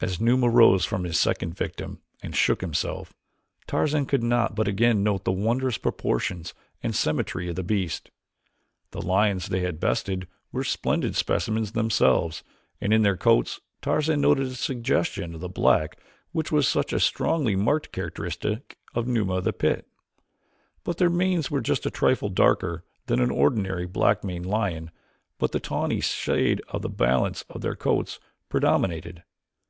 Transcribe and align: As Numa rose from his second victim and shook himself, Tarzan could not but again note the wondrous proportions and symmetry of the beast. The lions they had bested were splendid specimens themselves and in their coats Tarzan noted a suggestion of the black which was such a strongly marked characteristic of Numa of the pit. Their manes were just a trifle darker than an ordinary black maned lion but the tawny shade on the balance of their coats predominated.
As 0.00 0.20
Numa 0.20 0.48
rose 0.48 0.84
from 0.84 1.02
his 1.02 1.18
second 1.18 1.54
victim 1.56 2.00
and 2.22 2.32
shook 2.36 2.60
himself, 2.60 3.12
Tarzan 3.66 4.06
could 4.06 4.22
not 4.22 4.54
but 4.54 4.68
again 4.68 5.02
note 5.02 5.24
the 5.24 5.32
wondrous 5.32 5.76
proportions 5.76 6.54
and 6.84 6.94
symmetry 6.94 7.48
of 7.48 7.56
the 7.56 7.64
beast. 7.64 8.12
The 8.92 9.02
lions 9.02 9.48
they 9.48 9.58
had 9.62 9.80
bested 9.80 10.28
were 10.52 10.62
splendid 10.62 11.16
specimens 11.16 11.72
themselves 11.72 12.44
and 12.80 12.94
in 12.94 13.02
their 13.02 13.16
coats 13.16 13.58
Tarzan 13.82 14.20
noted 14.20 14.46
a 14.46 14.54
suggestion 14.54 15.34
of 15.34 15.40
the 15.40 15.48
black 15.48 15.98
which 16.30 16.52
was 16.52 16.68
such 16.68 16.92
a 16.92 17.00
strongly 17.00 17.56
marked 17.56 17.90
characteristic 17.90 18.78
of 18.94 19.08
Numa 19.08 19.38
of 19.38 19.44
the 19.46 19.52
pit. 19.52 19.88
Their 20.84 21.10
manes 21.10 21.50
were 21.50 21.60
just 21.60 21.86
a 21.86 21.90
trifle 21.90 22.28
darker 22.28 22.84
than 23.06 23.18
an 23.20 23.32
ordinary 23.32 23.84
black 23.86 24.22
maned 24.22 24.46
lion 24.46 24.92
but 25.38 25.50
the 25.50 25.58
tawny 25.58 26.00
shade 26.00 26.62
on 26.68 26.82
the 26.82 26.88
balance 26.88 27.42
of 27.50 27.62
their 27.62 27.74
coats 27.74 28.20
predominated. 28.48 29.24